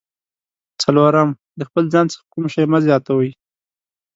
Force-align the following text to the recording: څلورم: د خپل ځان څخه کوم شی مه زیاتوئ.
څلورم: 0.81 1.29
د 1.59 1.61
خپل 1.69 1.83
ځان 1.93 2.05
څخه 2.11 2.25
کوم 2.33 2.45
شی 2.53 2.65
مه 2.71 2.79
زیاتوئ. 2.85 3.29